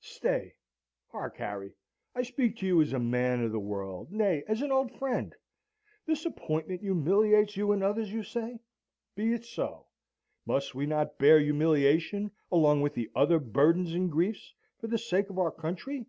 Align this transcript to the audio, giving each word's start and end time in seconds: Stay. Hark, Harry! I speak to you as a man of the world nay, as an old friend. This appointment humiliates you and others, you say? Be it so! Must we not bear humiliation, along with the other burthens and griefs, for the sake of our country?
Stay. 0.00 0.54
Hark, 1.08 1.38
Harry! 1.38 1.72
I 2.14 2.22
speak 2.22 2.56
to 2.58 2.66
you 2.68 2.80
as 2.80 2.92
a 2.92 3.00
man 3.00 3.42
of 3.42 3.50
the 3.50 3.58
world 3.58 4.12
nay, 4.12 4.44
as 4.46 4.62
an 4.62 4.70
old 4.70 4.92
friend. 4.96 5.34
This 6.06 6.24
appointment 6.24 6.80
humiliates 6.80 7.56
you 7.56 7.72
and 7.72 7.82
others, 7.82 8.12
you 8.12 8.22
say? 8.22 8.60
Be 9.16 9.32
it 9.32 9.44
so! 9.44 9.88
Must 10.46 10.76
we 10.76 10.86
not 10.86 11.18
bear 11.18 11.40
humiliation, 11.40 12.30
along 12.52 12.82
with 12.82 12.94
the 12.94 13.10
other 13.16 13.40
burthens 13.40 13.92
and 13.92 14.08
griefs, 14.12 14.54
for 14.80 14.86
the 14.86 14.96
sake 14.96 15.28
of 15.28 15.40
our 15.40 15.50
country? 15.50 16.06